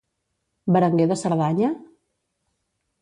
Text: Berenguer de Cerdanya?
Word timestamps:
Berenguer 0.77 1.07
de 1.13 1.17
Cerdanya? 1.23 1.71